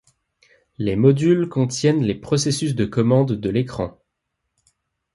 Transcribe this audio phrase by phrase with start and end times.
[0.79, 3.99] Les modules contiennent les processus de commandes de l'écran.